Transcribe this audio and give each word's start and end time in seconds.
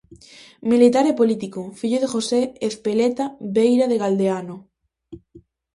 Militar 0.71 1.05
e 1.11 1.17
político, 1.19 1.61
fillo 1.79 1.97
de 2.01 2.11
José 2.13 2.41
Ezpeleta 2.67 3.25
Veira 3.55 3.85
de 3.91 3.97
Galdeano. 4.03 4.55